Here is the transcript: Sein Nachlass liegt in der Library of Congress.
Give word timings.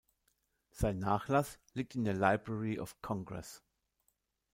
Sein 0.71 0.97
Nachlass 0.97 1.59
liegt 1.75 1.93
in 1.93 2.05
der 2.05 2.15
Library 2.15 2.79
of 2.79 2.99
Congress. 3.03 3.61